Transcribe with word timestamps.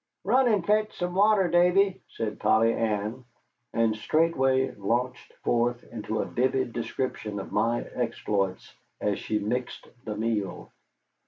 "Run 0.23 0.47
and 0.47 0.65
fetch 0.65 0.97
some 0.97 1.13
water, 1.13 1.47
Davy," 1.47 2.01
said 2.09 2.39
Polly 2.39 2.73
Ann, 2.73 3.23
and 3.71 3.95
straightway 3.95 4.71
launched 4.71 5.31
forth 5.43 5.83
into 5.93 6.21
a 6.21 6.25
vivid 6.25 6.73
description 6.73 7.39
of 7.39 7.51
my 7.51 7.81
exploits, 7.93 8.73
as 8.99 9.19
she 9.19 9.37
mixed 9.37 9.87
the 10.03 10.17
meal. 10.17 10.71